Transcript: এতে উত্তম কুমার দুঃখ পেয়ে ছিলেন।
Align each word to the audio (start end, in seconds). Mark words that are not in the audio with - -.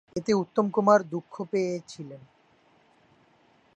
এতে 0.15 0.31
উত্তম 0.33 0.65
কুমার 0.69 0.99
দুঃখ 1.09 1.33
পেয়ে 1.51 1.75
ছিলেন। 1.87 2.21